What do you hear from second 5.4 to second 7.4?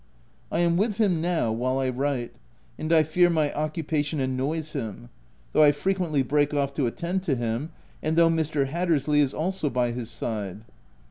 though I frequently break off to attend to